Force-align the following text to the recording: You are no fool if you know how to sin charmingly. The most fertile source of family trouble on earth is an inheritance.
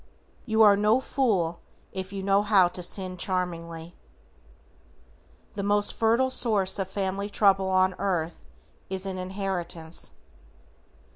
You 0.47 0.63
are 0.63 0.75
no 0.75 0.99
fool 0.99 1.61
if 1.91 2.11
you 2.11 2.23
know 2.23 2.41
how 2.41 2.67
to 2.69 2.81
sin 2.81 3.17
charmingly. 3.17 3.95
The 5.53 5.61
most 5.61 5.93
fertile 5.93 6.31
source 6.31 6.79
of 6.79 6.89
family 6.89 7.29
trouble 7.29 7.67
on 7.69 7.93
earth 7.99 8.43
is 8.89 9.05
an 9.05 9.19
inheritance. 9.19 10.13